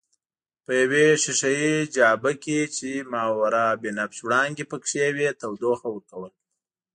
[0.65, 6.31] په یوې ښیښه یي جابه کې چې ماورابنفش وړانګې پکښې وې تودوخه ورکول.